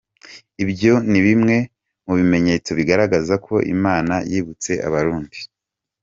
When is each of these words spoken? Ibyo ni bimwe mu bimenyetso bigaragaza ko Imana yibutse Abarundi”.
Ibyo 0.63 0.93
ni 1.09 1.19
bimwe 1.25 1.55
mu 2.05 2.13
bimenyetso 2.19 2.69
bigaragaza 2.79 3.33
ko 3.45 3.53
Imana 3.75 4.13
yibutse 4.31 4.71
Abarundi”. 4.87 5.39